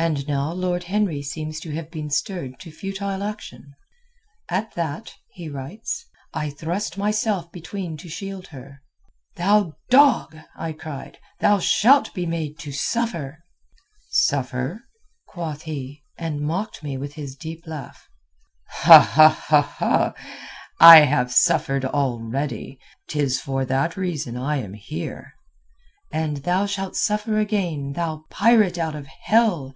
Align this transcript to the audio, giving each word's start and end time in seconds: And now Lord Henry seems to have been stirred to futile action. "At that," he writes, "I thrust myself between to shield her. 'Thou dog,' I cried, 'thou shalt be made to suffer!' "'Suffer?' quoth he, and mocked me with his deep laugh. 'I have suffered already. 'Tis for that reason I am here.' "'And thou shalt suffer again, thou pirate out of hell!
And 0.00 0.28
now 0.28 0.52
Lord 0.52 0.84
Henry 0.84 1.22
seems 1.22 1.58
to 1.58 1.72
have 1.72 1.90
been 1.90 2.08
stirred 2.08 2.60
to 2.60 2.70
futile 2.70 3.20
action. 3.20 3.74
"At 4.48 4.74
that," 4.74 5.16
he 5.32 5.48
writes, 5.48 6.06
"I 6.32 6.50
thrust 6.50 6.96
myself 6.96 7.50
between 7.50 7.96
to 7.96 8.08
shield 8.08 8.46
her. 8.46 8.80
'Thou 9.34 9.72
dog,' 9.90 10.36
I 10.54 10.72
cried, 10.72 11.18
'thou 11.40 11.58
shalt 11.58 12.14
be 12.14 12.26
made 12.26 12.60
to 12.60 12.70
suffer!' 12.70 13.42
"'Suffer?' 14.12 14.84
quoth 15.26 15.62
he, 15.62 16.04
and 16.16 16.42
mocked 16.42 16.84
me 16.84 16.96
with 16.96 17.14
his 17.14 17.34
deep 17.34 17.66
laugh. 17.66 18.08
'I 18.86 20.14
have 21.08 21.32
suffered 21.32 21.84
already. 21.84 22.78
'Tis 23.08 23.40
for 23.40 23.64
that 23.64 23.96
reason 23.96 24.36
I 24.36 24.58
am 24.58 24.74
here.' 24.74 25.32
"'And 26.12 26.36
thou 26.36 26.66
shalt 26.66 26.94
suffer 26.94 27.40
again, 27.40 27.94
thou 27.94 28.26
pirate 28.30 28.78
out 28.78 28.94
of 28.94 29.08
hell! 29.08 29.66